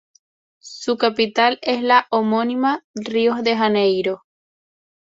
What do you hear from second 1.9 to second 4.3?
homónima Río de Janeiro.